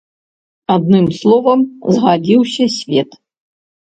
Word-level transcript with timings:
Адным 0.75 1.05
словам, 1.19 1.59
згадзіўся 1.99 2.65
свет. 2.81 3.09